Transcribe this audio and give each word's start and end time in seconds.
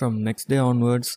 From 0.00 0.16
next 0.18 0.46
day 0.46 0.56
onwards 0.56 1.12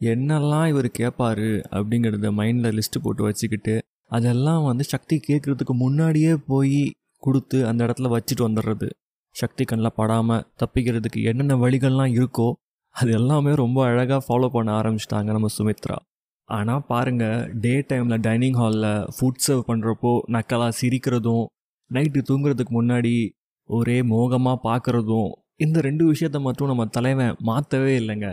என்னெல்லாம் 0.00 0.68
இவர் 0.68 0.88
கேட்பார் 0.90 1.38
அப்படிங்கிறத 1.70 2.30
மைண்டில் 2.32 2.74
லிஸ்ட்டு 2.74 3.02
போட்டு 3.02 3.22
வச்சுக்கிட்டு 3.22 3.78
அதெல்லாம் 4.08 4.64
வந்து 4.64 4.84
சக்தி 4.84 5.20
கேட்குறதுக்கு 5.28 5.72
முன்னாடியே 5.72 6.36
போய் 6.46 6.92
கொடுத்து 7.18 7.66
அந்த 7.66 7.84
இடத்துல 7.84 8.18
வச்சுட்டு 8.18 8.40
வந்துடுறது 8.40 8.90
சக்தி 9.30 9.64
கண்ணில் 9.64 9.96
படாமல் 9.96 10.44
தப்பிக்கிறதுக்கு 10.58 11.22
என்னென்ன 11.22 11.54
வழிகள்லாம் 11.54 12.12
இருக்கோ 12.12 12.52
அது 12.90 13.12
எல்லாமே 13.12 13.54
ரொம்ப 13.54 13.84
அழகாக 13.84 14.24
ஃபாலோ 14.28 14.48
பண்ண 14.48 14.80
ஆரம்பிச்சிட்டாங்க 14.80 15.24
நம்ம 15.24 15.46
சுமித்ரா. 15.58 15.96
ஆனால் 16.44 16.84
பாருங்கள் 16.86 17.54
டே 17.54 17.80
டைமில் 17.80 18.20
டைனிங் 18.20 18.54
ஹாலில் 18.54 19.08
ஃபுட் 19.20 19.42
சர்வ் 19.46 19.62
பண்ணுறப்போ 19.66 20.20
நக்கலாக 20.28 20.72
சிரிக்கிறதும் 20.80 21.44
நைட்டு 21.92 22.22
தூங்குறதுக்கு 22.28 22.72
முன்னாடி 22.72 23.30
ஒரே 23.64 24.02
மோகமாக 24.02 24.58
பார்க்குறதும் 24.68 25.30
இந்த 25.60 25.80
ரெண்டு 25.80 26.12
விஷயத்த 26.12 26.40
மட்டும் 26.40 26.66
நம்ம 26.66 26.84
தலைவன் 26.86 27.36
மாற்றவே 27.40 27.92
இல்லைங்க. 27.98 28.28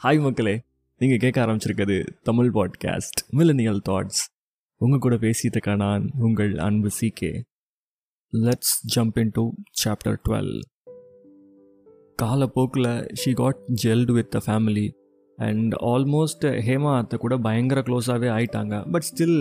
ஹாய் 0.00 0.20
மக்களே 0.20 0.54
நீங்கள் 1.00 1.18
கேட்க 1.18 1.46
ஆரம்பிச்சிருக்கிறது 1.46 1.96
தமிழ் 2.22 2.50
பாட்காஸ்ட் 2.54 3.20
மில்லனியல் 3.32 3.80
தாட்ஸ் 3.88 4.20
உங்கள் 4.80 4.98
கூட 4.98 5.14
பேசியதுக்கான 5.14 5.76
நான் 5.76 6.04
உங்கள் 6.18 6.52
அன்பு 6.58 6.90
CK 7.00 7.32
let's 8.32 8.74
jump 8.94 9.18
into 9.32 9.44
chapter 9.84 10.18
twelve 10.28 10.54
காலப்போக்கில் 12.18 12.90
she 13.14 13.32
got 13.32 13.62
gelled 13.82 14.12
with 14.12 14.30
the 14.30 14.42
family 14.46 14.86
and 15.36 15.72
almost 15.92 16.44
Hema 16.66 16.92
அத்தை 16.96 17.16
கூட 17.18 17.34
பயங்கர 17.46 17.80
க்ளோஸாகவே 17.86 18.28
ஆயிட்டாங்க. 18.36 18.74
பட் 18.90 19.06
ஸ்டில் 19.08 19.40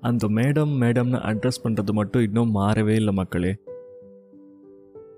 அந்த 0.00 0.28
மேடம் 0.38 0.72
மேடம்னு 0.82 1.20
அட்ரஸ் 1.30 1.62
பண்ணுறது 1.64 1.92
மட்டும் 1.92 2.22
இன்னும் 2.22 2.54
மாறவே 2.56 2.94
இல்லை 3.00 3.14
மக்களே. 3.14 3.52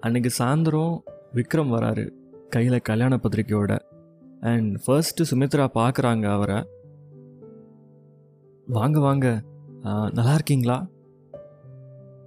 அன்னைக்கு 0.00 0.30
சாயந்தரம் 0.38 0.94
விக்ரம் 1.34 1.72
வராரு 1.74 2.04
கையில் 2.48 2.86
கல்யாண 2.88 3.18
பத்திரிக்கையோட 3.22 3.78
அண்ட் 4.40 4.72
ஃபர்ஸ்ட்டு 4.86 5.28
சுமித்ரா 5.30 5.66
பார்க்குறாங்க 5.78 6.24
அவரை. 6.36 6.58
வாங்க 8.66 8.98
வாங்க. 9.00 9.26
நல்லா 10.12 10.34
இருக்கீங்களா? 10.34 10.78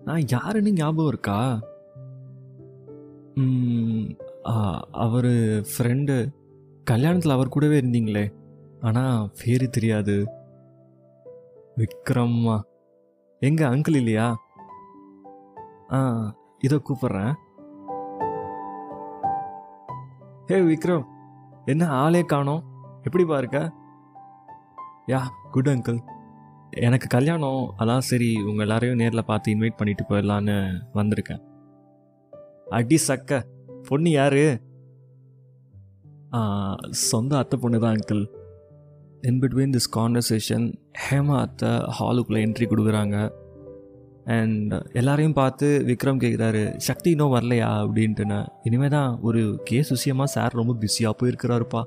நான் 0.06 0.28
யாருன்னு 0.28 0.72
ஞாபகம் 0.74 1.12
இருக்கா? 1.14 1.40
அவர் 5.06 5.32
ஃப்ரெண்டு 5.72 6.16
கல்யாணத்தில் 6.90 7.36
அவர் 7.36 7.50
கூடவே 7.50 7.80
இருந்தீங்களே. 7.80 8.34
ஆனால் 8.82 9.32
பேரு 9.40 9.70
தெரியாது. 9.70 10.16
விக்ரம்மா. 11.78 12.62
எங்க 13.42 13.62
அங்கிள் 13.70 13.96
இல்லையா? 13.96 14.28
ஆ 15.92 16.00
இதை 16.60 16.82
கூப்பிட்றேன். 16.88 17.34
ஹே 20.46 20.58
விக்ரம். 20.60 21.06
என்ன 21.66 21.88
ஆளே 21.88 22.22
காணோம்? 22.24 22.64
எப்படி 23.04 23.24
பாருக்க 23.24 23.58
யா 25.08 25.20
குட் 25.52 25.68
அங்கிள் 25.68 26.00
எனக்கு 26.70 27.08
கல்யாணம் 27.08 27.74
அதான் 27.78 28.08
சரி 28.10 28.30
உங்கள் 28.42 28.66
எல்லாரையும் 28.66 28.98
நேரில் 28.98 29.26
பார்த்து 29.26 29.54
இன்வைட் 29.54 29.78
பண்ணிட்டு 29.78 30.04
போயிடலான்னு 30.10 30.58
வந்திருக்கேன். 30.94 31.42
அடி 32.70 33.00
சக்க 33.08 33.42
பொண்ணு 33.88 34.10
யாரு? 34.10 34.44
சொந்த 37.10 37.38
அத்தை 37.38 37.56
பொண்ணு 37.60 37.78
தான் 37.80 37.96
uncle 37.98 38.24
in 39.22 39.40
between 39.42 39.74
this 39.76 39.90
conversation 39.96 40.66
Hema 41.06 41.38
அத்தை 41.46 41.70
ஹாலுக்குள்ளே 41.98 42.42
என்ட்ரி 42.46 42.66
கொடுக்குறாங்க. 42.72 43.18
அண்ட் 44.26 44.74
எல்லாரையும் 44.94 45.38
பார்த்து 45.40 45.68
விக்ரம் 45.88 46.22
கேட்குறாரு 46.24 46.64
சக்தி 46.78 47.10
இன்னும் 47.10 47.34
வரலையா? 47.36 47.70
அப்படின்ட்டுன்னு. 47.84 48.40
இனிமே 48.64 48.88
தான் 48.88 49.20
ஒரு 49.22 49.42
கேஸ் 49.64 49.90
விஷயமாக 49.90 50.34
சார் 50.36 50.58
ரொம்ப 50.60 50.74
பிஸியாக 50.74 51.18
போயிருக்கிறாருப்பா. 51.20 51.82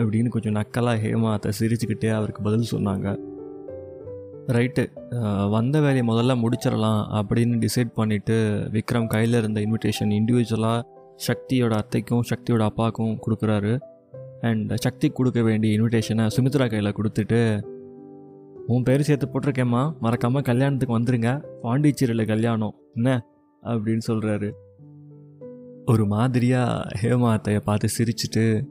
அப்படின்னு 0.00 0.28
கொஞ்சம் 0.28 0.56
நக்கலாக 0.56 1.02
ஹேமா 1.04 1.30
அத்தை 1.32 1.52
சிரிச்சுக்கிட்டே 1.60 2.10
அவருக்கு 2.10 2.42
பதில் 2.42 2.72
சொன்னாங்க. 2.72 3.08
ரைட்டு 4.56 4.82
வந்த 5.50 5.76
வேலையை 5.80 6.04
முதல்ல 6.08 6.32
முடிச்சிடலாம் 6.42 7.02
அப்படின்னு 7.18 7.56
டிசைட் 7.64 7.92
பண்ணிவிட்டு 7.96 8.36
விக்ரம் 8.76 9.06
கையில் 9.06 9.38
இருந்த 9.38 9.60
இன்விடேஷன் 9.60 10.12
இண்டிவிஜுவலாக 10.18 10.82
சக்தியோட 11.16 11.80
அத்தைக்கும் 11.80 12.24
சக்தியோட 12.30 12.58
அப்பாவுக்கும் 12.58 13.18
கொடுக்குறாரு. 13.26 13.80
அண்ட் 14.40 14.76
சக்தி 14.76 15.08
கொடுக்க 15.10 15.42
வேண்டிய 15.42 15.80
இன்விடேஷனை 15.80 16.26
சுமித்ரா 16.36 16.68
கையில் 16.70 16.92
கொடுத்துட்டு 16.92 17.62
உன் 18.66 18.82
பேர் 18.82 19.02
சேர்த்து 19.02 19.26
போட்டிருக்கேம்மா. 19.26 19.98
மறக்காமல் 20.00 20.42
கல்யாணத்துக்கு 20.42 20.98
வந்துருங்க. 20.98 21.44
பாண்டிச்சேரியில் 21.62 22.26
கல்யாணம். 22.26 22.74
என்ன? 22.94 23.26
அப்படின்னு 23.62 24.00
சொல்கிறாரு 24.06 24.52
ஒரு 25.84 26.06
மாதிரியாக 26.06 26.98
ஹேமா 27.02 27.38
அத்தையை 27.38 27.60
பார்த்து 27.60 27.88
சிரிச்சிட்டு 27.98 28.64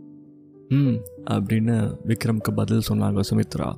ம் 0.70 0.98
அப்படின்னு 1.32 1.98
விக்ரம்க்கு 2.08 2.52
பதில் 2.56 2.82
சொன்னாங்க 2.90 3.20
சுமித்ரா. 3.30 3.74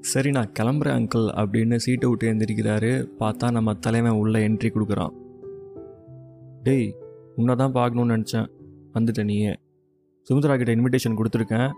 சரி 0.00 0.30
நான் 0.30 0.52
கிளம்புறேன் 0.60 0.98
அங்கிள் 0.98 1.26
அப்படின்னு 1.40 1.76
சீட்டை 1.76 2.08
விட்டு 2.08 2.32
எழுந்திருக்கிறாரு 2.32 3.08
பார்த்தா 3.18 3.50
நம்ம 3.50 3.74
தலைவன் 3.74 4.12
உள்ளே 4.12 4.48
என்ட்ரி 4.48 4.70
கொடுக்குறான். 4.70 5.14
டேய் 6.62 6.96
உன்னை 7.36 7.54
தான் 7.54 7.76
பார்க்கணுன்னு 7.78 8.14
நினச்சேன். 8.16 8.48
வந்துட்ட 8.94 9.22
நீயே. 9.24 9.52
சுமித்ரா 10.28 10.56
கிட்ட 10.56 10.72
இன்விடேஷன் 10.76 11.16
கொடுத்துருக்கேன். 11.18 11.70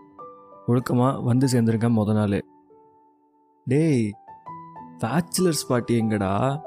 ஒழுக்கமாக 0.67 1.23
வந்து 1.23 1.47
சேர்ந்துருக்கேன் 1.49 1.97
முத 1.99 2.13
நாள். 2.13 2.41
டேய் 3.67 4.13
பேச்சுலர்ஸ் 5.03 5.69
பார்ட்டி 5.69 5.95
எங்கடா? 6.03 6.61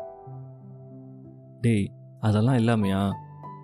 டேய் 1.61 1.87
அதெல்லாம் 2.19 2.55
இல்லாமையா? 2.55 3.11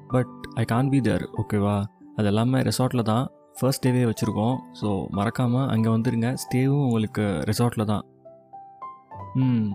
But 0.08 0.34
I 0.56 0.66
can 0.66 0.90
be 0.90 1.02
there 1.02 1.26
ஓகேவா 1.42 1.84
அது 2.16 2.28
எல்லாமே 2.28 2.60
ரெசார்ட்டில் 2.60 3.04
தான் 3.04 3.26
ஃபர்ஸ்ட் 3.60 3.84
டேவே 3.86 4.04
வச்சுருக்கோம். 4.10 4.58
ஸோ 4.82 5.08
மறக்காமல் 5.10 5.68
அங்கே 5.68 5.90
வந்துடுங்க 5.90 6.34
ஸ்டேவும் 6.34 6.86
உங்களுக்கு 6.86 7.44
ரெசார்ட்டில் 7.50 7.86
தான். 7.86 8.04
ம் 9.36 9.68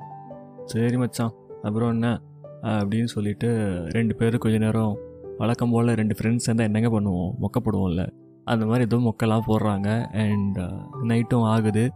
சரி 0.64 0.96
மச்சான். 0.96 1.34
அப்புறம் 1.62 1.90
என்ன? 1.90 2.20
அப்படின்னு 2.62 3.04
சொல்லிட்டு 3.04 3.48
ரெண்டு 3.96 4.14
பேரும் 4.14 4.42
கொஞ்ச 4.44 4.58
நேரம் 4.58 4.94
வழக்கம் 5.38 5.70
போல் 5.70 5.86
ரெண்டு 5.86 6.14
ஃப்ரெண்ட்ஸ் 6.14 6.47
இருந்தால் 6.48 6.72
என்னங்க 6.72 7.00
பண்ணுவோம்? 7.00 7.32
மொக்கப்படுவோம்ல. 7.41 8.10
அந்த 8.44 8.64
மாதிரி 8.64 8.84
எதுவும் 8.84 9.14
மொக்கெல்லாம் 9.14 9.42
போடுறாங்க. 9.47 10.06
அண்ட் 10.06 10.58
நைட்டும் 11.02 11.38
uh, 11.38 11.44
ஆகுது. 11.44 11.92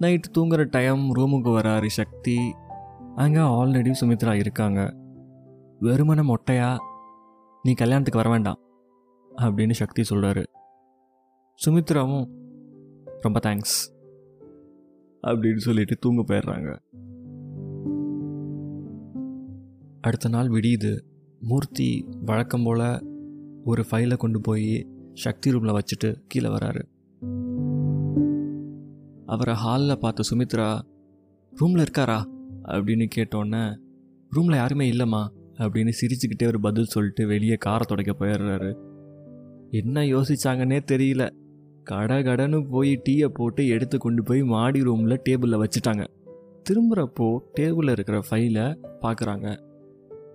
நைட்டு 0.00 0.30
தூங்குகிற 0.32 0.68
டைம் 0.70 1.14
ரூமுக்கு 1.14 1.50
வராரு 1.58 1.86
சக்தி 1.86 2.38
அங்கே 3.16 3.38
ஆல்ரெடி 3.38 3.92
சுமித்ரா 4.00 4.32
இருக்காங்க. 4.32 4.96
வெறுமன 5.80 6.22
மொட்டையா 6.22 6.76
நீ 7.62 7.72
கல்யாணத்துக்கு 7.72 8.18
வர 8.18 8.30
வேண்டாம் 8.30 8.58
அப்படின்னு 9.36 9.70
சக்தி 9.70 10.02
சொல்கிறாரு 10.10 10.44
சுமித்ராவும் 11.66 12.26
ரொம்ப 13.20 13.40
தேங்க்ஸ் 13.46 13.76
அப்படின்னு 15.22 15.56
சொல்லிட்டு 15.56 15.96
தூங்க 15.96 16.22
போயிடுறாங்க. 16.22 16.78
அடுத்த 20.00 20.28
நாள் 20.28 20.48
விடியுது. 20.48 20.98
மூர்த்தி 21.44 22.06
வழக்கம் 22.24 22.62
போல் 22.64 23.06
ஒரு 23.64 23.84
ஃபைலை 23.90 24.16
கொண்டு 24.16 24.40
போய் 24.40 24.86
சக்தி 25.14 25.50
ரூமில் 25.50 25.72
வச்சுட்டு 25.72 26.14
கீழே 26.28 26.48
வராரு. 26.48 26.82
அவரை 29.26 29.54
ஹாலில் 29.54 29.98
பார்த்த 29.98 30.22
சுமித்ரா 30.30 30.80
ரூமில் 31.52 31.84
இருக்காரா? 31.84 32.24
அப்படின்னு 32.64 33.08
கேட்டோன்னே 33.14 33.76
ரூமில் 34.30 34.56
யாருமே 34.56 34.90
இல்லைம்மா 34.90 35.28
அப்படின்னு 35.58 35.92
சிரிச்சுக்கிட்டே 36.00 36.46
ஒரு 36.46 36.60
பதில் 36.60 36.84
சொல்லிட்டு 36.84 37.26
வெளியே 37.26 37.54
காரை 37.54 37.86
துடைக்க 37.86 38.14
போயிடுறாரு. 38.18 38.76
என்ன 39.70 40.00
யோசிச்சாங்கன்னே 40.00 40.80
தெரியல. 40.92 41.30
கட 41.84 42.22
கடன்னு 42.22 42.68
போய் 42.70 43.02
டீயை 43.08 43.26
போட்டு 43.26 43.68
எடுத்து 43.68 43.98
கொண்டு 43.98 44.22
போய் 44.22 44.42
மாடி 44.42 44.82
ரூமில் 44.82 45.20
டேபிளில் 45.28 45.64
வச்சுட்டாங்க. 45.64 46.06
திரும்புகிறப்போ 46.70 47.38
டேபிளில் 47.60 47.90
இருக்கிற 47.90 48.22
ஃபைலை 48.30 48.78
பார்க்குறாங்க 49.00 49.70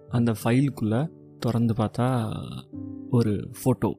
அந்த 0.09 0.33
ஃபைலுக்குள்ளே 0.43 1.09
திறந்து 1.39 1.73
பார்த்தா 1.73 2.31
ஒரு 3.09 3.49
ஃபோட்டோ 3.63 3.95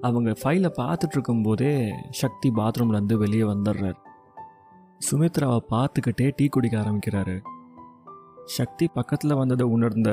அவங்க 0.00 0.30
ஃபைலை 0.30 0.70
பார்த்துட்ருக்கும் 0.78 1.42
போதே 1.42 1.92
சக்தி 2.10 2.50
பாத்ரூம்லேருந்து 2.50 3.14
வெளியே 3.14 3.42
வந்துடுறாரு. 3.42 3.94
சுமித்ராவை 5.10 5.58
பார்த்துக்கிட்டே 5.70 6.32
டீ 6.36 6.46
குடிக்க 6.46 6.78
ஆரம்பிக்கிறாரு. 6.80 7.40
சக்தி 8.44 8.88
பக்கத்தில் 8.94 9.34
வந்ததை 9.34 9.66
உணர்ந்த 9.66 10.10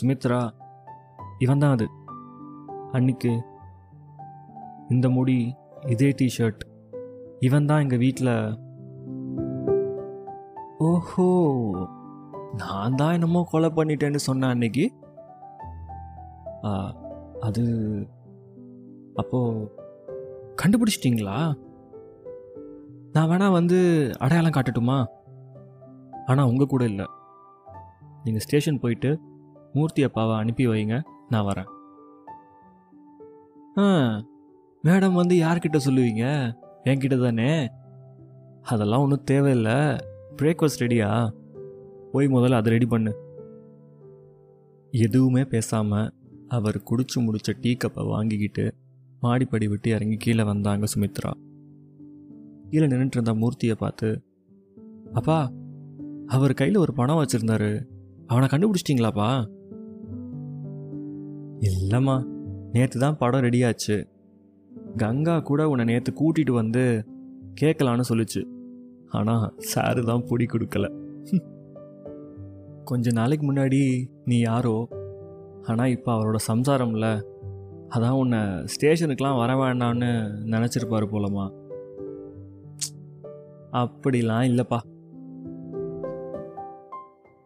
சுமித்ரா 0.00 0.50
இவன் 1.38 1.58
தான் 1.58 1.70
அது. 1.70 1.86
அன்னைக்கு 2.92 3.42
இந்த 4.90 5.08
முடி 5.08 5.54
இதே 5.86 6.14
டிஷர்ட் 6.22 6.60
இவன் 7.38 7.66
தான் 7.66 7.80
எங்கள் 7.80 7.98
வீட்டில் 7.98 8.56
ஓஹோ. 10.78 11.28
நான் 12.60 12.96
தான் 13.00 13.14
என்னமோ 13.16 13.40
கொலை 13.50 13.68
பண்ணிட்டேன்னு 13.76 14.20
சொன்னேன் 14.28 14.52
அன்னைக்கு. 14.54 14.84
அது 17.46 17.62
அப்போது 19.22 19.68
கண்டுபிடிச்சிட்டிங்களா? 20.60 21.38
நான் 23.14 23.28
வேணா 23.30 23.48
வந்து 23.58 23.78
அடையாளம் 24.24 24.56
காட்டட்டுமா? 24.56 24.98
ஆனால் 26.30 26.48
உங்கள் 26.50 26.70
கூட 26.72 26.84
இல்லை. 26.92 27.06
நீங்கள் 28.24 28.44
ஸ்டேஷன் 28.46 28.82
போயிட்டு 28.84 29.10
மூர்த்தி 29.76 30.02
அப்பாவை 30.08 30.34
அனுப்பி 30.42 30.64
வைங்க 30.72 30.96
நான் 31.32 31.48
வரேன். 31.50 31.70
ஆ 33.82 33.84
மேடம் 34.84 35.20
வந்து 35.20 35.34
யார்கிட்ட 35.44 35.78
சொல்லுவீங்க? 35.86 36.24
என்கிட்ட 36.90 37.16
தானே? 37.24 37.52
அதெல்லாம் 38.72 39.04
ஒன்றும் 39.04 39.28
தேவையில்லை. 39.32 39.78
பிரேக்ஃபாஸ்ட் 40.40 40.84
ரெடியா 40.84 41.08
போய் 42.14 42.34
முதல்ல 42.34 42.60
அதை 42.60 42.70
ரெடி 42.74 42.86
பண்ணு. 42.86 43.12
எதுவுமே 44.92 45.42
பேசாமல் 45.52 46.10
அவர் 46.56 46.76
குடிச்சு 46.88 47.18
முடிச்ச 47.26 47.52
டீ 47.60 47.70
கப்பை 47.76 48.02
வாங்கிக்கிட்டு 48.12 48.64
மாடிப்படி 49.22 49.66
விட்டு 49.68 49.88
இறங்கி 49.90 50.16
கீழே 50.16 50.44
வந்தாங்க 50.50 50.86
சுமித்ரா. 50.92 51.32
கீழே 52.70 52.86
நின்றுட்டு 52.86 53.18
இருந்த 53.18 53.32
மூர்த்தியை 53.34 53.76
பார்த்து 53.82 54.08
அப்பா 55.12 55.38
அவர் 56.26 56.58
கையில் 56.60 56.82
ஒரு 56.84 56.92
பணம் 56.94 57.20
வச்சுருந்தாரு. 57.20 57.72
அவனை 58.26 58.46
கண்டுபிடிச்சிட்டிங்களாப்பா? 58.52 59.28
இல்லைம்மா 61.70 62.16
நேற்று 62.72 62.98
தான் 63.00 63.18
படம் 63.18 63.44
ரெடியாச்சு 63.46 63.96
கங்கா 64.96 65.36
கூட 65.48 65.62
உன்னை 65.68 65.84
நேற்று 65.90 66.12
கூட்டிகிட்டு 66.20 66.54
வந்து 66.60 66.84
கேட்கலான்னு 67.60 68.10
சொல்லுச்சு. 68.10 68.42
ஆனால் 69.08 69.46
சாரு 69.72 70.02
தான் 70.04 70.26
பிடி 70.28 70.46
கொடுக்கல. 70.46 70.86
கொஞ்ச 72.84 73.12
நாளைக்கு 73.12 73.52
முன்னாடி 73.52 74.06
நீ 74.24 74.38
யாரோ 74.38 74.88
ஆனால் 75.62 75.88
இப்போ 75.88 76.12
அவரோட 76.12 76.36
சம்சாரம்ல 76.48 77.24
அதான் 77.88 78.10
உன்னை 78.10 78.38
ஸ்டேஷனுக்கெலாம் 78.38 79.36
வர 79.36 79.54
வேண்டாம்னு 79.54 80.12
நினச்சிருப்பாரு 80.44 81.06
போலமா 81.06 81.62
அப்படிலாம் 83.72 84.46
இல்லைப்பா. 84.50 84.78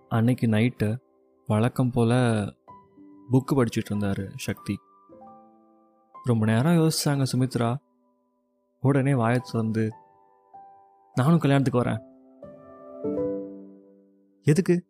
அன்னைக்கு 0.08 0.46
நைட்டு 0.46 0.96
வழக்கம் 1.46 1.90
போல் 1.90 2.54
புக்கு 3.30 3.56
படிச்சுட்டு 3.56 3.90
இருந்தார் 3.90 4.32
சக்தி. 4.36 4.76
ரொம்ப 6.24 6.46
நேரம் 6.46 6.72
யோசிச்சாங்க 6.72 7.26
சுமித்ரா. 7.32 7.76
உடனே 8.80 9.14
வாயத்து 9.14 9.50
வந்து 9.52 9.92
நானும் 11.14 11.38
கல்யாணத்துக்கு 11.38 11.82
வரேன். 11.82 12.02
எதுக்கு? 14.42 14.87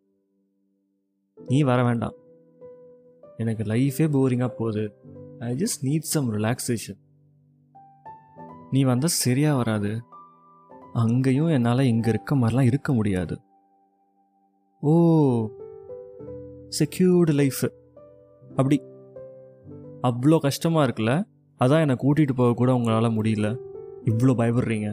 நீ 1.49 1.61
வர 1.61 1.83
வேண்டாம். 1.83 2.13
எனக்கு 3.37 3.63
லைஃபே 3.63 4.05
போரிங்காக 4.15 4.47
போகுது. 4.47 4.83
I 5.39 5.55
just 5.55 5.83
need 5.83 6.09
some 6.13 6.33
relaxation 6.33 6.99
நீ 8.71 8.83
வந்தால் 8.83 9.17
சரியாக 9.23 9.55
வராது. 9.55 10.03
அங்கேயும் 10.93 11.47
என்னால் 11.47 11.79
இங்கே 11.79 12.09
இருக்க 12.09 12.35
மாதிரிலாம் 12.35 12.69
இருக்க 12.71 12.93
முடியாது. 12.93 13.41
ஓ 14.81 14.93
செக்யூர்டு 16.79 17.33
லைஃப் 17.33 17.73
அப்படி. 18.57 18.81
அவ்வளோ 20.03 20.39
கஷ்டமாக 20.39 20.87
இருக்குல்ல? 20.87 21.23
அதான் 21.59 21.79
என்னை 21.79 21.95
கூட்டிகிட்டு 21.95 22.35
போக 22.35 22.53
கூட 22.53 22.73
உங்களால் 22.73 23.11
முடியல. 23.11 23.57
இவ்வளோ 24.05 24.33
பயப்படுறீங்க. 24.41 24.89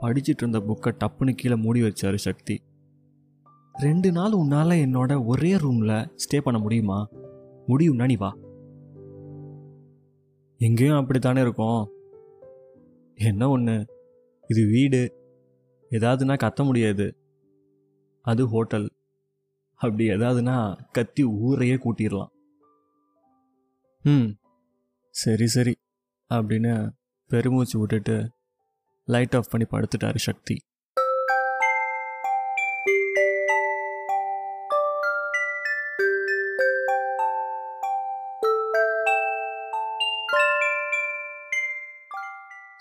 படிச்சுட்டு 0.00 0.42
இருந்த 0.42 0.58
புக்கை 0.58 0.90
டப்புன்னு 1.04 1.32
கீழே 1.34 1.54
மூடி 1.54 1.82
வச்சாரு 1.82 2.14
சக்தி. 2.14 2.62
ரெண்டு 3.78 4.12
நாள் 4.12 4.32
உன்னால் 4.32 4.70
என்னோட 4.70 5.26
ஒரே 5.26 5.56
ரூமில் 5.56 5.88
ஸ்டே 5.88 6.40
பண்ண 6.40 6.60
முடியுமா? 6.60 7.08
முடியும்னா 7.68 8.04
நீ 8.04 8.16
வா. 8.16 8.36
எங்கேயும் 10.58 10.96
அப்படித்தானே 10.96 11.40
இருக்கும். 11.40 11.90
என்ன 13.14 13.48
ஒன்று 13.48 13.86
இது 14.48 14.66
வீடு. 14.66 15.12
ஏதாவதுனா 15.90 16.36
கத்த 16.42 16.64
முடியாது. 16.64 17.16
அது 18.22 18.48
ஹோட்டல். 18.48 18.90
அப்படி 19.74 20.08
ஏதாவதுனா 20.08 20.78
கத்தி 20.92 21.24
ஊரையே 21.24 21.74
கூட்டிடலாம். 21.74 22.28
ம் 24.02 24.30
சரி 25.10 25.46
சரி. 25.46 25.76
அப்படின்னு 26.34 26.90
பெருமூச்சு 27.26 27.78
விட்டுட்டு 27.78 28.30
லைட் 29.04 29.36
ஆஃப் 29.36 29.50
பண்ணி 29.50 29.66
படுத்துட்டாரு 29.70 30.16
Sakthi. 30.16 30.62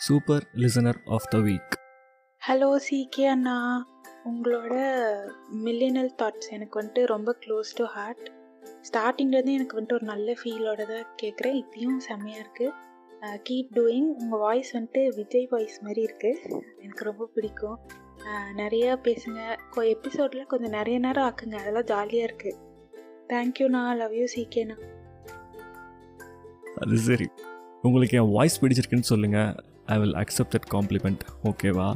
Super 0.03 0.45
listener 0.55 0.99
of 1.07 1.27
the 1.29 1.37
week 1.39 1.73
hello 2.41 2.69
CK 2.85 3.25
அண்ணா. 3.25 3.57
உங்களோட 4.25 4.73
மில்லியனல் 5.63 6.11
தாட்ஸ் 6.21 6.49
எனக்கு 6.49 6.79
வந்துட்டு 6.79 7.05
ரொம்ப 7.05 7.37
க்ளோஸ் 7.43 7.71
டு 7.75 7.83
ஹார்ட் 7.85 8.25
ஸ்டார்டிங்லேருந்து 8.83 9.53
எனக்கு 9.53 9.77
வந்துட்டு 9.77 9.93
ஒரு 9.93 10.05
நல்ல 10.05 10.33
ஃபீலோட 10.33 10.81
தான் 10.85 11.07
கேட்குறேன் 11.21 11.57
இப்பயும் 11.61 11.97
செம்மையாக 11.99 12.43
இருக்குது 12.43 12.71
கீப் 13.43 13.71
டூயிங் 13.75 14.09
உங்கள் 14.17 14.39
வாய்ஸ் 14.39 14.71
வந்துட்டு 14.73 15.15
விஜய் 15.15 15.47
வாய்ஸ் 15.51 15.77
மாதிரி 15.81 16.01
இருக்குது 16.01 16.39
எனக்கு 16.81 17.03
ரொம்ப 17.03 17.29
பிடிக்கும். 17.33 17.77
அஹ், 18.27 18.51
நிறையா 18.55 18.91
பேசுங்க. 19.05 19.39
எபிசோடில் 19.93 20.45
கொஞ்சம் 20.45 20.71
நிறைய 20.71 20.97
நேரம் 20.99 21.25
ஆக்குங்க. 21.25 21.57
அதெல்லாம் 21.57 21.85
ஜாலியாக 21.85 22.27
இருக்குது 22.29 22.59
தேங்க்யூண்ணா 23.29 23.95
லவ் 23.95 24.15
யூ 24.15 24.25
சிகேண்ணா 24.35 24.77
அது 26.75 26.97
சரி. 27.01 27.27
உங்களுக்கு 27.81 28.17
என் 28.17 28.33
வாய்ஸ் 28.33 28.61
பிடிச்சிருக்குன்னு 28.61 29.11
சொல்லுங்கள் 29.11 29.53
I 29.85 29.99
will 29.99 30.13
accept 30.13 30.55
that 30.55 30.67
compliment 30.71 31.23
ஓகேவா 31.43 31.95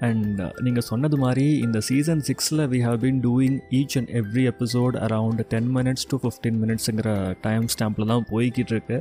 அண்ட் 0.00 0.40
நீங்கள் 0.60 0.82
சொன்னது 0.82 1.16
மாதிரி 1.16 1.58
இந்த 1.58 1.80
சீசன் 1.80 2.20
சிக்ஸில் 2.20 2.68
we 2.68 2.80
have 2.82 3.00
been 3.04 3.20
doing 3.22 3.60
each 3.70 3.98
and 3.98 4.08
every 4.08 4.44
episode 4.46 4.96
around 4.96 5.40
ten 5.48 5.76
minutes 5.76 6.06
to 6.08 6.16
fifteen 6.16 6.62
மினிட்ஸுங்கிற 6.62 7.34
time 7.40 7.66
ஸ்டாம்பில் 7.66 8.06
தான் 8.06 8.26
போய்கிட்டு 8.30 8.72
இருக்கு. 8.72 8.98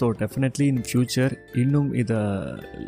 ஸோ 0.00 0.12
டெஃபினெட்லி 0.18 0.66
இன் 0.66 0.82
ஃப்யூச்சர் 0.92 1.32
இன்னும் 1.54 1.94
இதை 1.94 2.16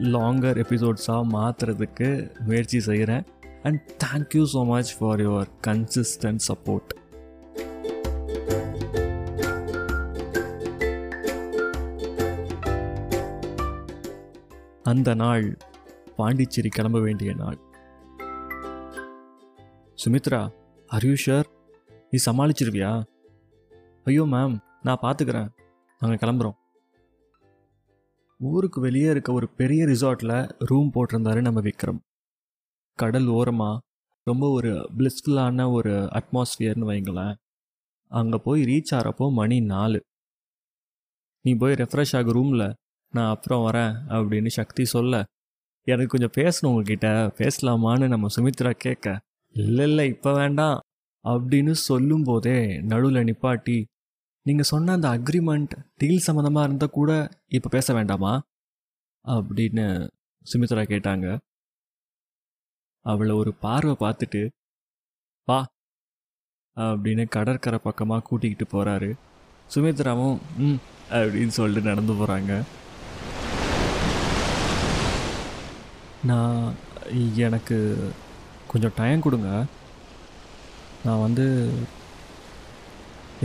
லாங்கர் 0.01 0.59
எபிசோட்ஸாக 0.59 1.29
மாற்றுறதுக்கு 1.33 2.29
முயற்சி 2.45 2.81
செய்கிறேன் 2.81 3.25
and 3.63 3.81
thank you 4.05 4.47
so 4.53 4.67
much 4.67 4.99
for 4.99 5.21
your 5.21 5.49
consistent 5.67 6.41
support 6.49 6.93
அந்த 14.85 15.15
நாள் 15.15 15.57
பாண்டிச்சேரி 16.17 16.69
கிளம்ப 16.69 17.01
வேண்டிய 17.01 17.35
நாள். 17.35 17.59
சுமித்ரா 20.05 20.51
are 20.91 21.05
you 21.05 21.45
நீ 22.11 22.23
சமாளிச்சிருவியா? 22.27 23.05
ஐயோ 24.05 24.23
மேம் 24.25 24.59
நான் 24.83 24.99
பார்த்துக்கிறேன் 25.03 25.49
நாங்கள் 26.01 26.31
கிளம்புறோம். 26.31 26.57
ஊருக்கு 28.39 28.81
வெளியே 28.81 29.11
இருக்க 29.11 29.33
ஒரு 29.33 29.49
பெரிய 29.49 29.85
ரிசார்ட்டில் 29.85 30.51
ரூம் 30.59 30.91
போட்டிருந்தாரு 30.95 31.41
நம்ம 31.41 31.61
விக்ரம். 31.61 31.99
கடல் 32.95 33.27
ஓரமாக 33.27 33.81
ரொம்ப 34.23 34.51
ஒரு 34.51 34.91
பிளிஸ்ஃபுல்லான 34.99 35.73
ஒரு 35.73 35.91
அட்மாஸ்ஃபியர்னு 35.91 36.89
வைங்களேன். 36.91 37.35
அங்கே 38.09 38.39
போய் 38.45 38.63
ரீச் 38.63 38.95
ஆகிறப்போ 38.95 39.33
மணி 39.33 39.61
நாலு. 39.61 40.01
நீ 41.41 41.55
போய் 41.55 41.73
ரெஃப்ரெஷ் 41.73 42.17
ஆக 42.17 42.33
ரூமில் 42.33 42.75
நான் 43.15 43.33
அப்புறம் 43.35 43.65
வரேன் 43.67 43.95
அப்படின்னு 44.15 44.51
சக்தி 44.59 44.85
சொல்ல 44.95 45.15
எனக்கு 45.87 46.13
கொஞ்சம் 46.13 46.37
பேசணும் 46.39 46.71
உங்ககிட்ட. 46.71 47.09
பேசலாமான்னு 47.41 48.07
நம்ம 48.09 48.27
சுமித்ரா 48.37 48.73
கேட்க 48.85 49.07
இல்லை 49.55 49.85
இல்லை 49.89 50.05
இப்போ 50.09 50.31
வேண்டாம். 50.35 50.79
அப்படின்னு 51.25 51.73
சொல்லும்போதே 51.89 52.57
நடுவில் 52.91 53.27
நிப்பாட்டி 53.29 53.77
நீங்கள் 54.47 54.71
சொன்ன 54.73 54.93
அந்த 54.93 55.09
அக்ரிமெண்ட் 55.19 55.75
டீல் 56.01 56.25
சம்மந்தமாக 56.27 56.67
இருந்தால் 56.69 56.97
கூட 56.99 57.11
இப்போ 57.49 57.69
பேச 57.69 57.95
வேண்டாமா? 57.95 58.33
அப்படின்னு 59.25 59.87
சுமித்ரா 60.47 60.83
கேட்டாங்க. 60.93 61.27
அவளை 63.05 63.35
ஒரு 63.35 63.53
பார்வை 63.65 63.95
பார்த்துட்டு 64.01 64.43
வா 65.49 65.59
அப்படின்னு 66.77 67.25
கடற்கரை 67.29 67.79
பக்கமாக 67.83 68.25
கூட்டிக்கிட்டு 68.29 68.67
போகிறாரு 68.73 69.11
சுமித்ராவும் 69.71 70.39
ம் 70.59 70.79
அப்படின்னு 71.11 71.55
சொல்லிட்டு 71.59 71.91
நடந்து 71.91 72.13
போகிறாங்க 72.13 72.53
நான் 76.31 76.61
எனக்கு 77.47 77.77
கொஞ்சம் 78.71 78.97
டைம் 79.01 79.25
கொடுங்க. 79.25 79.51
நான் 81.07 81.25
வந்து 81.25 81.47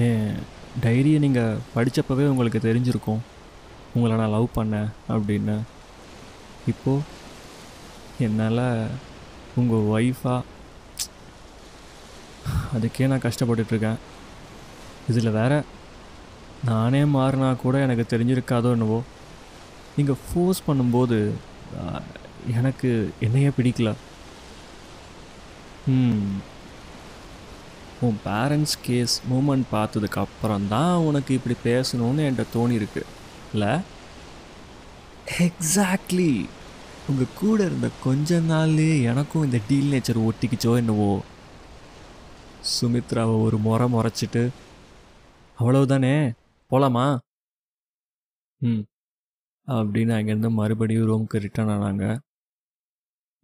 என் 0.05 0.29
டைரியை 0.83 1.19
நீங்கள் 1.25 1.59
படித்தப்பவே 1.75 2.25
உங்களுக்கு 2.31 2.59
தெரிஞ்சிருக்கும். 2.67 3.21
உங்களை 3.93 4.13
நான் 4.21 4.35
லவ் 4.35 4.55
பண்ணேன் 4.57 4.89
அப்படின்னு. 5.13 5.57
இப்போது 6.71 7.05
என்னால் 8.25 8.63
உங்கள் 9.59 9.89
ஒய்ஃபாக 9.95 10.47
அதுக்கே 12.75 13.09
நான் 13.11 13.25
கஷ்டப்பட்டுட்ருக்கேன் 13.25 13.99
இதில் 15.11 15.37
வேற 15.39 15.53
நானே 16.69 17.01
மாறினா 17.15 17.49
கூட 17.65 17.75
எனக்கு 17.85 18.05
தெரிஞ்சிருக்காதோ 18.13 18.71
என்னவோ. 18.77 18.99
நீங்கள் 19.97 20.21
ஃபோர்ஸ் 20.25 20.65
பண்ணும்போது 20.67 21.17
எனக்கு 22.47 23.13
என்னையே 23.19 23.47
பிடிக்கல. 23.47 23.93
ம் 25.85 26.37
உன் 28.01 28.17
பேரண்ட்ஸ் 28.25 28.75
கேஸ் 28.81 29.21
மூமெண்ட் 29.33 29.63
பார்த்ததுக்கு 29.71 30.15
அப்புறம் 30.15 30.67
தான் 30.67 30.95
உனக்கு 30.95 31.33
இப்படி 31.33 31.55
பேசணும்னு 31.63 32.21
என்கிட்ட 32.27 32.45
தோணியிருக்கு. 32.53 33.01
இல்லை? 33.51 33.79
எக்ஸாக்ட்லி 35.39 36.45
உங்கள் 37.07 37.33
கூட 37.35 37.65
இருந்த 37.65 37.89
கொஞ்ச 38.03 38.39
நாள்லேயே 38.39 39.03
எனக்கும் 39.03 39.43
இந்த 39.43 39.59
டீல் 39.67 39.91
நேச்சர் 39.91 40.29
ஒட்டிக்கிச்சோ 40.29 40.75
என்னவோ. 40.75 41.21
சுமித்ராவை 42.81 43.41
ஒரு 43.41 43.57
முறை 43.57 43.93
முறைச்சிட்டு 43.93 44.49
அவ்வளவுதானே? 45.59 46.31
போலாமா? 46.71 47.17
ம் 48.57 48.81
அப்படின்னு 49.67 50.13
அங்கேருந்து 50.19 50.49
மறுபடியும் 50.49 51.09
ரூமுக்கு 51.09 51.37
ரிட்டர்ன் 51.37 51.69
ஆனாங்க. 51.69 52.19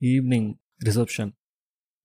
ஈவினிங் 0.01 0.53
ரிசப்ஷன் 0.85 1.31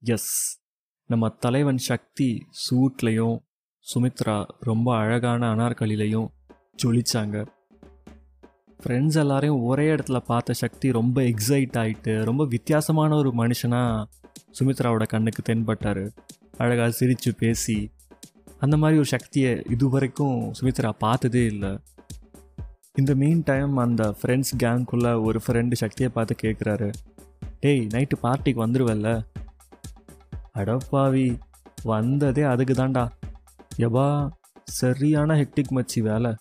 எஸ் 0.00 0.58
நம்ம 1.06 1.28
தலைவன் 1.28 1.78
சக்தி 1.78 2.46
சூட்லேயும் 2.70 3.38
சுமித்ரா 3.94 4.44
ரொம்ப 4.60 4.96
அழகான 4.96 5.54
அனார்கலிலையும் 5.54 6.28
ஜொலிச்சாங்க. 6.82 7.46
ஃப்ரெண்ட்ஸ் 8.82 9.16
எல்லாரையும் 9.16 9.62
ஒரே 9.62 9.94
இடத்துல 9.94 10.16
பார்த்த 10.16 10.52
சக்தி 10.52 10.92
ரொம்ப 10.92 11.20
எக்ஸைட் 11.20 11.76
ஆகிட்டு 11.76 12.24
ரொம்ப 12.24 12.44
வித்தியாசமான 12.44 13.16
ஒரு 13.16 13.32
மனுஷனாக 13.36 14.04
சுமித்ராவோட 14.58 15.06
கண்ணுக்கு 15.06 15.42
தென்பட்டார். 15.42 16.10
அழகாக 16.56 16.90
சிரித்து 16.90 17.34
பேசி 17.34 17.90
அந்த 18.58 18.76
மாதிரி 18.76 18.98
ஒரு 18.98 19.08
சக்தியை 19.08 19.62
இதுவரைக்கும் 19.70 20.52
சுமித்ரா 20.60 20.90
பார்த்ததே 20.98 21.44
இல்லை. 21.44 21.78
இந்த 22.94 23.14
மீன் 23.14 23.42
டைம் 23.44 23.76
அந்த 23.76 24.16
ஃப்ரெண்ட்ஸ் 24.22 24.56
கேங்குள்ளே 24.62 25.22
ஒரு 25.22 25.40
ஃப்ரெண்டு 25.46 25.72
சக்தியை 25.72 26.10
பார்த்து 26.14 26.34
கேட்குறாரு 26.42 26.92
டேய் 27.60 27.86
நைட்டு 27.94 28.16
பார்ட்டிக்கு 28.22 28.60
வந்துடுவல்ல 28.66 29.26
அடப்பாவி 30.54 31.38
வந்ததே 31.82 32.42
அதுக்கு 32.42 32.74
தான்டா. 32.74 33.10
எபா 33.76 34.30
சரியான 34.64 35.34
ஹெக்டிக் 35.34 35.70
மச்சி 35.70 36.00
வேலை. 36.00 36.34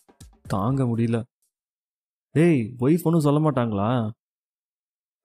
தாங்க 0.47 0.83
முடியல. 0.83 1.23
டேய் 2.31 2.75
ஒய்ஃப் 2.79 3.03
ஒன்றும் 3.03 3.19
சொல்ல 3.19 3.51
மாட்டாங்களா? 3.51 4.11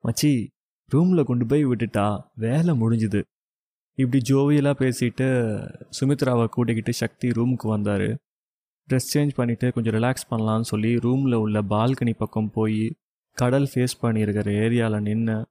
மச்சி 0.05 0.47
ரூமில் 0.91 1.25
கொண்டு 1.25 1.47
போய் 1.47 1.67
விட்டுட்டா 1.67 2.25
வேலை 2.35 2.81
முடிஞ்சுது. 2.81 3.23
இப்படி 3.95 4.23
ஜோவியலாக 4.29 4.77
பேசிட்டு 4.83 5.29
சுமித்ராவை 6.01 6.47
கூட்டிக்கிட்டு 6.47 6.93
சக்தி 6.93 7.29
ரூமுக்கு 7.29 7.67
வந்தார். 7.67 8.07
ட்ரெஸ் 8.89 9.11
சேஞ்ச் 9.15 9.31
பண்ணிவிட்டு 9.37 9.73
கொஞ்சம் 9.73 9.95
ரிலாக்ஸ் 9.95 10.31
பண்ணலான்னு 10.31 10.61
சொல்லி 10.61 11.01
ரூமில் 11.01 11.35
உள்ள 11.35 11.63
பால்கனி 11.63 12.15
பக்கம் 12.19 12.51
போய் 12.51 12.95
கடல் 13.33 13.69
ஃபேஸ் 13.75 14.01
பண்ணியிருக்கிற 14.03 14.49
ஏரியாவில் 14.65 15.01
நின்று 15.01 15.47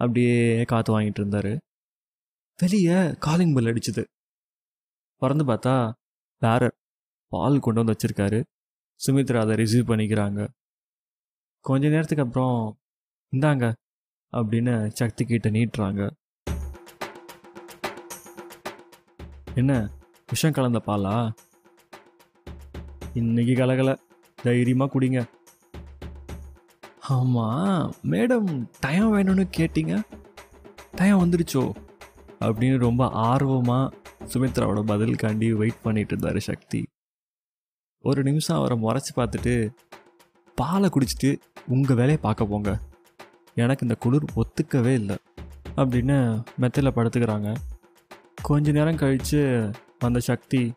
அப்படியே 0.00 0.64
காற்று 0.64 1.00
வாங்கிட்டு 1.00 1.18
இருந்தார். 1.18 1.58
வெளியே 2.56 3.14
காலிங் 3.18 3.52
பெல் 3.52 3.64
அடிச்சுது. 3.64 4.04
பறந்து 5.16 5.44
பார்த்தா 5.44 5.92
பேரர் 6.36 6.78
பால் 7.26 7.60
கொண்டு 7.60 7.84
வந்து 7.84 7.96
வச்சுருக்காரு. 7.96 8.42
சுமித்ரா 9.06 9.38
அதை 9.38 9.56
ரிசீவ் 9.56 9.90
பண்ணிக்கிறாங்க. 9.90 10.48
கொஞ்ச 11.60 11.88
நேரத்துக்கு 11.88 12.24
அப்புறம் 12.24 12.78
இந்தாங்க 13.36 13.72
அப்படின்னு 14.32 14.86
சக்தி 14.86 15.24
கிட்ட 15.24 15.50
நீட்டுறாங்க. 15.50 16.10
என்ன 19.54 19.90
விஷம் 20.28 20.52
கலந்த 20.52 20.82
பாலா? 20.86 21.32
இன்னைக்கு 23.14 23.52
கலகல 23.52 23.98
தைரியமாக 24.42 25.00
குடிங்க. 25.00 25.39
ஆமாம் 27.10 27.94
மேடம் 28.04 28.66
டயம் 28.86 29.14
வேணும்னு 29.14 29.48
கேட்டீங்க? 29.56 30.02
டயம் 30.96 31.18
வந்துருச்சோ? 31.18 31.72
அப்படின்னு 32.40 32.78
ரொம்ப 32.78 33.08
ஆர்வமாக 33.08 33.96
சுமித்ராவோட 34.24 34.82
பதிலுக்காண்டி 34.82 35.50
வெயிட் 35.50 35.82
பண்ணிட்டு 35.82 36.16
இருந்தார் 36.16 36.40
சக்தி. 36.40 36.86
ஒரு 38.02 38.22
நிமிஷம் 38.22 38.56
அவரை 38.56 38.78
முறைச்சி 38.82 39.18
பார்த்துட்டு 39.18 39.70
பாலை 40.54 40.90
குடிச்சிட்டு 40.92 41.36
உங்கள் 41.66 41.96
வேலையை 41.96 42.16
பார்க்க 42.16 42.46
போங்க. 42.46 42.78
எனக்கு 43.54 43.82
இந்த 43.82 43.94
குளிர் 43.94 44.32
ஒத்துக்கவே 44.36 44.94
இல்லை. 44.94 45.16
அப்படின்னு 45.76 46.42
மெத்தையில் 46.56 46.92
படுத்துக்கிறாங்க. 46.92 47.56
கொஞ்ச 48.42 48.70
நேரம் 48.70 48.96
கழித்து 48.96 49.70
வந்த 49.98 50.18
சக்தி 50.18 50.72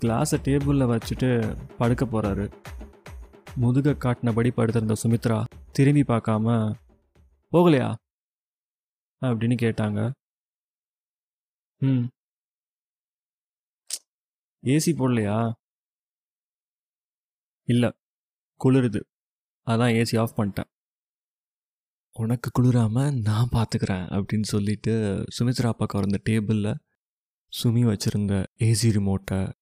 கிளாஸை 0.00 0.38
டேபிளில் 0.44 1.00
வச்சுட்டு 1.00 1.56
படுக்க 1.78 2.04
போகிறாரு 2.04 2.50
முதுக 3.56 3.92
காட்டினபடி 3.92 4.50
படுத்திருந்த 4.50 4.94
சுமித்ரா 5.02 5.44
திரும்பி 5.72 6.00
பார்க்காம 6.00 6.74
போகலையா? 7.52 7.94
அப்படின்னு 9.20 9.56
கேட்டாங்க. 9.62 10.10
ம். 11.78 12.06
ஏசி 14.62 14.86
போடலையா? 14.86 15.52
இல்லை 17.64 17.92
குளிருது. 18.64 19.02
அதான் 19.66 20.04
ஏசி 20.04 20.20
ஆஃப் 20.20 20.38
பண்ணிட்டேன். 20.38 20.72
உனக்கு 22.12 22.50
குளிராமல் 22.50 23.20
நான் 23.20 23.48
பார்த்துக்கிறேன் 23.52 24.06
அப்படின்னு 24.14 24.42
சொல்லிட்டு 24.42 25.24
சுமித்ரா 25.38 25.70
பக்கம் 25.70 26.02
இருந்த 26.02 26.20
டேபிளில் 26.30 26.74
சுமி 27.62 27.86
வச்சுருந்த 27.86 28.46
ஏசி 28.58 28.92
ரிமோட்டை 28.92 29.52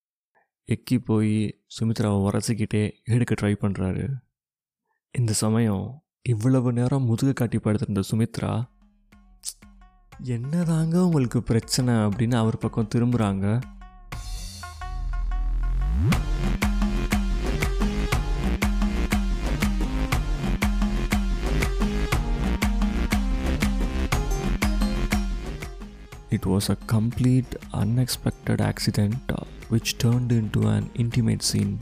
எக்கி 0.69 0.99
போய் 1.05 1.63
சுமித்ராவை 1.81 2.19
உரசிக்கிட்டே 2.29 2.91
எடுக்க 3.05 3.35
ட்ரை 3.41 3.55
பண்ணுறாரு 3.61 4.05
இந்த 5.15 5.33
சமயம் 5.33 6.03
இவ்வளவு 6.23 6.73
நேரம் 6.73 7.05
முதுகு 7.05 7.33
காட்டி 7.33 7.59
படுத்திருந்த 7.59 8.03
சுமித்ரா 8.11 8.53
என்னதாங்க 10.25 10.95
உங்களுக்கு 10.95 11.43
பிரச்சனை? 11.43 11.95
அப்படின்னு 11.95 12.35
அவர் 12.35 12.59
பக்கம் 12.59 12.89
திரும்புகிறாங்க 12.95 13.47
it 26.29 26.47
was 26.47 26.71
a 26.71 26.77
complete 26.87 27.55
unexpected 27.73 28.63
accident 28.63 29.33
which 29.73 29.91
turned 30.03 30.33
into 30.39 30.61
an 30.77 30.85
intimate 31.03 31.45
scene. 31.51 31.75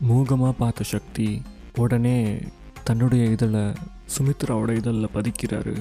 மூகமாக 0.00 0.52
பார்த்த 0.52 0.84
சக்தி 0.84 1.42
உடனே 1.74 2.18
தன்னுடைய 2.84 3.24
இதில் 3.34 3.60
சுமித்ராவோட 4.16 4.70
இதழில் 4.76 5.14
பதிக்கிறாரு. 5.14 5.76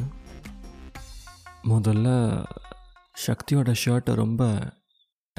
முதல்ல 1.63 2.09
சக்தியோட 3.27 3.69
ஷர்ட்டை 3.85 4.13
ரொம்ப 4.13 4.43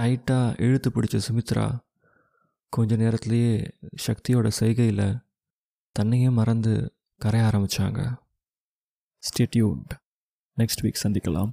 டைட்டாக 0.00 0.60
இழுத்து 0.60 0.90
பிடிச்ச 0.90 1.20
சுமித்ரா 1.28 1.66
கொஞ்ச 2.68 2.96
நேரத்துலேயே 2.96 3.52
சக்தியோட 4.06 4.50
செய்கையில் 4.60 5.06
தன்னையே 5.92 6.30
மறந்து 6.30 6.74
கரைய 7.16 7.46
ஆரம்பித்தாங்க 7.46 8.00
ஸ்டேட்யூட் 9.22 9.92
நெக்ஸ்ட் 10.56 10.82
வீக் 10.82 11.02
சந்திக்கலாம். 11.02 11.52